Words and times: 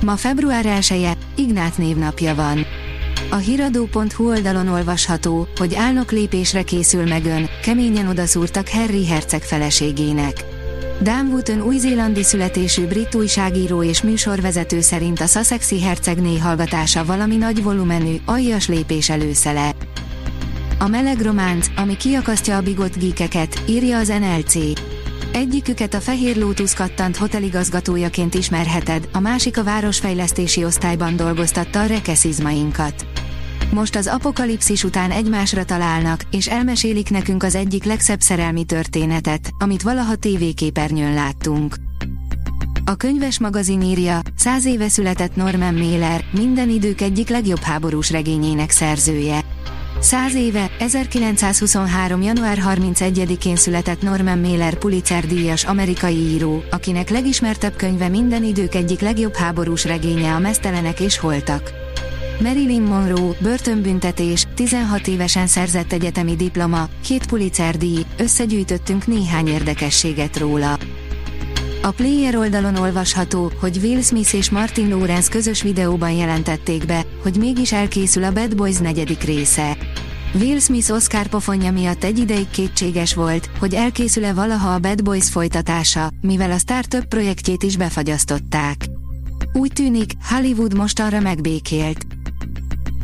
Ma 0.00 0.16
február 0.16 0.66
1 0.66 1.02
-e, 1.04 1.16
Ignác 1.34 1.76
névnapja 1.76 2.34
van. 2.34 2.66
A 3.30 3.36
hiradó.hu 3.36 4.28
oldalon 4.28 4.68
olvasható, 4.68 5.48
hogy 5.56 5.74
álnok 5.74 6.12
lépésre 6.12 6.62
készül 6.62 7.06
meg 7.06 7.24
ön, 7.24 7.48
keményen 7.62 8.06
odaszúrtak 8.08 8.68
Harry 8.68 9.06
herceg 9.06 9.42
feleségének. 9.42 10.44
Dan 11.02 11.26
Wooten 11.26 11.62
új-zélandi 11.62 12.22
születésű 12.22 12.86
brit 12.86 13.14
újságíró 13.14 13.82
és 13.82 14.02
műsorvezető 14.02 14.80
szerint 14.80 15.20
a 15.20 15.26
Sussexi 15.26 15.80
hercegné 15.80 16.38
hallgatása 16.38 17.04
valami 17.04 17.36
nagy 17.36 17.62
volumenű, 17.62 18.16
aljas 18.24 18.68
lépés 18.68 19.10
előszele. 19.10 19.72
A 20.78 20.88
meleg 20.88 21.20
románc, 21.20 21.66
ami 21.76 21.96
kiakasztja 21.96 22.56
a 22.56 22.60
bigot 22.60 22.98
gíkeket, 22.98 23.62
írja 23.66 23.98
az 23.98 24.08
NLC. 24.08 24.54
Egyiküket 25.32 25.94
a 25.94 26.00
Fehér 26.00 26.36
Lótusz 26.36 26.74
kattant 26.74 27.16
hoteligazgatójaként 27.16 28.34
ismerheted, 28.34 29.08
a 29.12 29.20
másik 29.20 29.58
a 29.58 29.64
városfejlesztési 29.64 30.64
osztályban 30.64 31.16
dolgoztatta 31.16 31.80
a 31.80 31.86
rekeszizmainkat. 31.86 33.06
Most 33.72 33.96
az 33.96 34.06
apokalipszis 34.06 34.84
után 34.84 35.10
egymásra 35.10 35.64
találnak, 35.64 36.20
és 36.30 36.48
elmesélik 36.48 37.10
nekünk 37.10 37.42
az 37.42 37.54
egyik 37.54 37.84
legszebb 37.84 38.20
szerelmi 38.20 38.64
történetet, 38.64 39.50
amit 39.58 39.82
valaha 39.82 40.14
tévéképernyőn 40.14 41.14
láttunk. 41.14 41.74
A 42.84 42.94
könyves 42.94 43.38
magazin 43.38 43.82
írja, 43.82 44.20
száz 44.36 44.64
éve 44.64 44.88
született 44.88 45.36
Norman 45.36 45.74
Mailer, 45.74 46.24
minden 46.30 46.68
idők 46.68 47.00
egyik 47.00 47.28
legjobb 47.28 47.60
háborús 47.60 48.10
regényének 48.10 48.70
szerzője. 48.70 49.44
Száz 50.00 50.34
éve, 50.34 50.70
1923. 50.78 52.22
január 52.22 52.58
31-én 52.66 53.56
született 53.56 54.02
Norman 54.02 54.38
Mailer 54.38 54.74
Pulitzer 54.74 55.26
díjas 55.26 55.64
amerikai 55.64 56.14
író, 56.14 56.62
akinek 56.70 57.10
legismertebb 57.10 57.76
könyve 57.76 58.08
minden 58.08 58.44
idők 58.44 58.74
egyik 58.74 59.00
legjobb 59.00 59.34
háborús 59.34 59.84
regénye 59.84 60.34
a 60.34 60.38
Mesztelenek 60.38 61.00
és 61.00 61.18
Holtak. 61.18 61.70
Marilyn 62.42 62.82
Monroe, 62.82 63.34
börtönbüntetés, 63.40 64.46
16 64.54 65.06
évesen 65.06 65.46
szerzett 65.46 65.92
egyetemi 65.92 66.36
diploma, 66.36 66.88
két 67.04 67.26
Pulitzer 67.26 67.76
díj, 67.76 68.06
összegyűjtöttünk 68.18 69.06
néhány 69.06 69.48
érdekességet 69.48 70.38
róla. 70.38 70.78
A 71.82 71.90
Player 71.90 72.36
oldalon 72.36 72.76
olvasható, 72.76 73.52
hogy 73.60 73.78
Will 73.82 74.00
Smith 74.02 74.34
és 74.34 74.50
Martin 74.50 74.88
Lawrence 74.88 75.30
közös 75.30 75.62
videóban 75.62 76.10
jelentették 76.10 76.86
be, 76.86 77.04
hogy 77.22 77.36
mégis 77.36 77.72
elkészül 77.72 78.24
a 78.24 78.32
Bad 78.32 78.56
Boys 78.56 78.76
negyedik 78.76 79.22
része. 79.22 79.76
Will 80.34 80.58
Smith 80.58 80.92
Oscar 80.92 81.26
pofonja 81.26 81.72
miatt 81.72 82.04
egy 82.04 82.18
ideig 82.18 82.50
kétséges 82.50 83.14
volt, 83.14 83.50
hogy 83.58 83.74
elkészül-e 83.74 84.32
valaha 84.32 84.74
a 84.74 84.78
Bad 84.78 85.02
Boys 85.02 85.30
folytatása, 85.30 86.10
mivel 86.20 86.50
a 86.50 86.58
sztár 86.58 86.84
több 86.84 87.04
projektjét 87.04 87.62
is 87.62 87.76
befagyasztották. 87.76 88.84
Úgy 89.52 89.72
tűnik, 89.72 90.12
Hollywood 90.28 90.76
mostanra 90.76 91.20
megbékélt. 91.20 92.06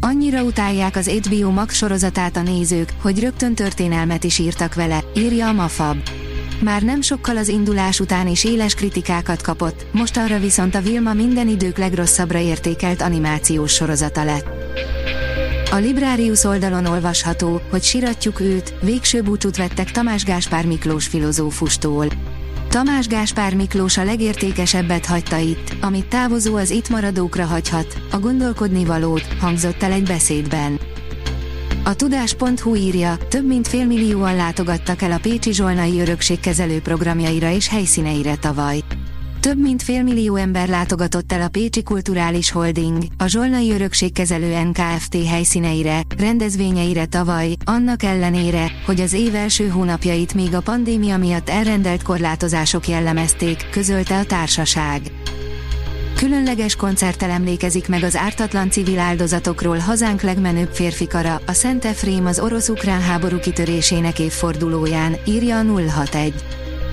Annyira 0.00 0.42
utálják 0.42 0.96
az 0.96 1.08
HBO 1.08 1.50
Max 1.50 1.74
sorozatát 1.74 2.36
a 2.36 2.42
nézők, 2.42 2.92
hogy 3.02 3.20
rögtön 3.20 3.54
történelmet 3.54 4.24
is 4.24 4.38
írtak 4.38 4.74
vele, 4.74 5.04
írja 5.16 5.48
a 5.48 5.52
Mafab. 5.52 5.96
Már 6.62 6.82
nem 6.82 7.00
sokkal 7.00 7.36
az 7.36 7.48
indulás 7.48 8.00
után 8.00 8.26
is 8.26 8.44
éles 8.44 8.74
kritikákat 8.74 9.42
kapott, 9.42 9.86
mostanra 9.92 10.38
viszont 10.38 10.74
a 10.74 10.80
Vilma 10.80 11.12
minden 11.12 11.48
idők 11.48 11.78
legrosszabbra 11.78 12.38
értékelt 12.38 13.02
animációs 13.02 13.72
sorozata 13.72 14.24
lett. 14.24 14.46
A 15.70 15.76
Librarius 15.76 16.44
oldalon 16.44 16.86
olvasható, 16.86 17.60
hogy 17.70 17.82
siratjuk 17.82 18.40
őt, 18.40 18.74
végső 18.80 19.22
búcsút 19.22 19.56
vettek 19.56 19.90
Tamás 19.90 20.24
Gáspár 20.24 20.66
Miklós 20.66 21.06
filozófustól. 21.06 22.06
Tamás 22.68 23.06
Gáspár 23.06 23.54
Miklós 23.54 23.96
a 23.96 24.04
legértékesebbet 24.04 25.06
hagyta 25.06 25.36
itt, 25.36 25.76
amit 25.80 26.06
távozó 26.06 26.56
az 26.56 26.70
itt 26.70 26.88
maradókra 26.88 27.44
hagyhat, 27.44 28.00
a 28.10 28.18
gondolkodni 28.18 28.84
valót, 28.84 29.26
hangzott 29.40 29.82
el 29.82 29.92
egy 29.92 30.04
beszédben. 30.04 30.80
A 31.90 31.94
tudás.hu 31.94 32.74
írja, 32.74 33.16
több 33.28 33.46
mint 33.46 33.68
félmillióan 33.68 34.36
látogattak 34.36 35.02
el 35.02 35.12
a 35.12 35.18
Pécsi 35.18 35.52
Zsolnai 35.52 36.00
Örökségkezelő 36.00 36.80
programjaira 36.80 37.50
és 37.50 37.68
helyszíneire 37.68 38.36
tavaly. 38.36 38.78
Több 39.40 39.60
mint 39.60 39.82
félmillió 39.82 40.36
ember 40.36 40.68
látogatott 40.68 41.32
el 41.32 41.40
a 41.40 41.48
Pécsi 41.48 41.82
Kulturális 41.82 42.50
Holding, 42.50 43.02
a 43.18 43.26
Zsolnai 43.26 43.72
Örökségkezelő 43.72 44.62
NKFT 44.62 45.26
helyszíneire, 45.26 46.02
rendezvényeire 46.18 47.06
tavaly, 47.06 47.54
annak 47.64 48.02
ellenére, 48.02 48.72
hogy 48.86 49.00
az 49.00 49.12
év 49.12 49.34
első 49.34 49.68
hónapjait 49.68 50.34
még 50.34 50.54
a 50.54 50.60
pandémia 50.60 51.18
miatt 51.18 51.48
elrendelt 51.48 52.02
korlátozások 52.02 52.88
jellemezték, 52.88 53.66
közölte 53.70 54.18
a 54.18 54.24
társaság. 54.24 55.00
Különleges 56.20 56.76
koncerttel 56.76 57.30
emlékezik 57.30 57.88
meg 57.88 58.02
az 58.02 58.16
ártatlan 58.16 58.70
civil 58.70 58.98
áldozatokról 58.98 59.78
hazánk 59.78 60.22
legmenőbb 60.22 60.68
férfikara, 60.72 61.40
a 61.46 61.52
Szent 61.52 61.84
Efrém 61.84 62.26
az 62.26 62.40
orosz-ukrán 62.40 63.00
háború 63.00 63.38
kitörésének 63.38 64.18
évfordulóján, 64.18 65.16
írja 65.24 65.58
a 65.58 65.62
061. 65.62 66.34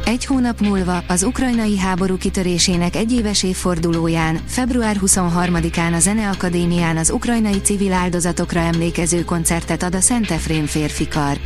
Egy 0.06 0.26
hónap 0.26 0.60
múlva, 0.62 1.04
az 1.08 1.24
ukrajnai 1.24 1.78
háború 1.78 2.18
kitörésének 2.18 2.96
egyéves 2.96 3.44
évfordulóján, 3.44 4.40
február 4.46 4.98
23-án 5.06 5.94
a 5.94 6.00
Zeneakadémián 6.00 6.98
az 6.98 7.10
ukrajnai 7.10 7.62
civil 7.62 7.94
áldozatokra 7.94 8.60
emlékező 8.60 9.24
koncertet 9.24 9.84
ad 9.84 9.96
a 9.96 10.02
Szent 10.02 10.32
Efrém 10.32 10.66
férfikar. 10.66 11.38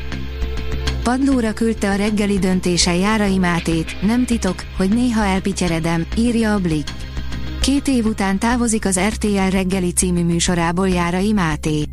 Padlóra 1.04 1.54
küldte 1.54 1.90
a 1.90 1.96
reggeli 1.96 2.40
döntése 2.40 2.96
Járai 2.96 3.38
Mátét, 3.38 4.02
nem 4.02 4.26
titok, 4.26 4.64
hogy 4.78 4.90
néha 4.90 5.24
elpityeredem, 5.24 6.06
írja 6.18 6.54
a 6.54 6.60
Blick. 6.60 7.01
Két 7.62 7.88
év 7.88 8.06
után 8.06 8.40
távozik 8.40 8.86
az 8.86 9.00
RTL 9.00 9.50
reggeli 9.50 9.92
című 9.92 10.24
műsorából 10.24 10.90
Járai 10.90 11.32
Máté. 11.32 11.84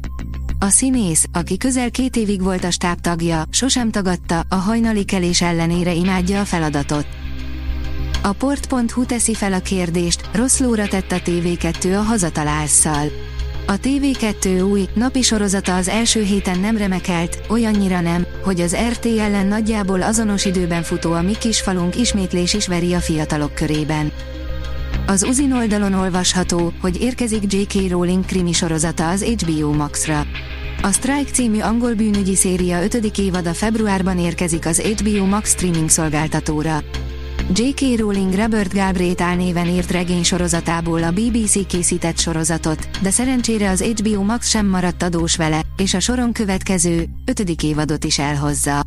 A 0.58 0.68
színész, 0.68 1.24
aki 1.32 1.56
közel 1.56 1.90
két 1.90 2.16
évig 2.16 2.42
volt 2.42 2.64
a 2.64 2.70
stáb 2.70 3.00
tagja, 3.00 3.42
sosem 3.50 3.90
tagadta, 3.90 4.44
a 4.48 4.54
hajnali 4.54 5.04
kelés 5.04 5.42
ellenére 5.42 5.92
imádja 5.92 6.40
a 6.40 6.44
feladatot. 6.44 7.06
A 8.22 8.32
port.hu 8.32 9.04
teszi 9.04 9.34
fel 9.34 9.52
a 9.52 9.58
kérdést, 9.58 10.28
rossz 10.32 10.58
lóra 10.58 10.86
tett 10.86 11.12
a 11.12 11.20
TV2 11.20 11.98
a 11.98 12.02
hazatalásszal. 12.02 13.06
A 13.66 13.72
TV2 13.72 14.70
új, 14.70 14.88
napi 14.94 15.22
sorozata 15.22 15.76
az 15.76 15.88
első 15.88 16.22
héten 16.22 16.58
nem 16.58 16.76
remekelt, 16.76 17.38
olyannyira 17.48 18.00
nem, 18.00 18.26
hogy 18.42 18.60
az 18.60 18.76
RTL-en 18.90 19.46
nagyjából 19.46 20.02
azonos 20.02 20.44
időben 20.44 20.82
futó 20.82 21.12
a 21.12 21.22
mi 21.22 21.36
kisfalunk 21.38 21.96
ismétlés 21.96 22.54
is 22.54 22.66
veri 22.66 22.94
a 22.94 23.00
fiatalok 23.00 23.54
körében. 23.54 24.12
Az 25.08 25.22
Uzin 25.22 25.52
oldalon 25.52 25.92
olvasható, 25.92 26.72
hogy 26.80 27.00
érkezik 27.00 27.52
J.K. 27.52 27.90
Rowling 27.90 28.24
krimi 28.24 28.52
sorozata 28.52 29.08
az 29.08 29.22
HBO 29.22 29.72
Max-ra. 29.72 30.26
A 30.82 30.92
Strike 30.92 31.30
című 31.32 31.60
angol 31.60 31.94
bűnügyi 31.94 32.34
széria 32.34 32.82
5. 32.82 32.94
évada 33.18 33.54
februárban 33.54 34.18
érkezik 34.18 34.66
az 34.66 34.80
HBO 34.80 35.24
Max 35.24 35.50
streaming 35.50 35.88
szolgáltatóra. 35.88 36.82
J.K. 37.54 37.98
Rowling 37.98 38.34
Robert 38.34 38.74
Galbraith 38.74 39.22
álnéven 39.22 39.66
írt 39.66 39.90
regény 39.90 40.22
sorozatából 40.22 41.02
a 41.02 41.10
BBC 41.10 41.66
készített 41.66 42.18
sorozatot, 42.18 42.88
de 43.02 43.10
szerencsére 43.10 43.70
az 43.70 43.82
HBO 43.82 44.22
Max 44.22 44.48
sem 44.48 44.66
maradt 44.66 45.02
adós 45.02 45.36
vele, 45.36 45.60
és 45.76 45.94
a 45.94 46.00
soron 46.00 46.32
következő, 46.32 47.08
5. 47.24 47.62
évadot 47.62 48.04
is 48.04 48.18
elhozza. 48.18 48.86